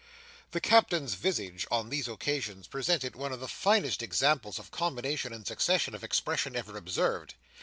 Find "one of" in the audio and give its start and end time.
3.15-3.39